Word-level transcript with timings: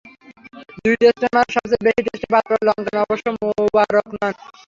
দুই 0.77 0.95
টেস্টের 1.01 1.31
মাঝে 1.35 1.51
সবচেয়ে 1.55 1.85
বেশি 1.85 2.01
টেস্টে 2.05 2.27
বাদ 2.33 2.43
পড়া 2.47 2.63
লঙ্কান 2.67 2.97
অবশ্য 3.03 3.25
মুবারক 3.37 4.05
নন। 4.13 4.33